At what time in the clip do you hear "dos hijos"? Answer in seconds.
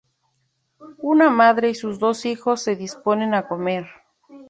1.99-2.63